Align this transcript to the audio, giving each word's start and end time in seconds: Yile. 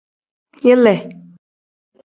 Yile. 0.65 0.93